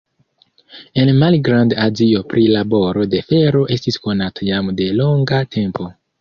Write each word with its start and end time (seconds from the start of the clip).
En 1.01 1.11
Malgrand-Azio 1.23 2.21
prilaboro 2.31 3.05
de 3.15 3.21
fero 3.27 3.63
estis 3.77 4.01
konata 4.09 4.49
jam 4.49 4.73
de 4.81 4.89
longa 5.03 5.45
tempo. 5.59 5.89